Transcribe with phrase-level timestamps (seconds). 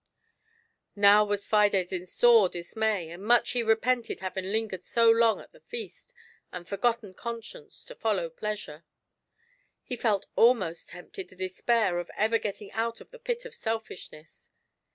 [0.95, 5.51] Now was Fides in sore dismay, and much he repented having lingered so long at
[5.51, 6.15] the feast,
[6.51, 8.83] and forgotten Con science to follow Pleasure.
[9.83, 14.49] He felt almost tempted to despair of ever getting out of the pit of Selfishness.